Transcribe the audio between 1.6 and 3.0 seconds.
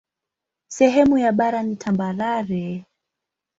ni tambarare.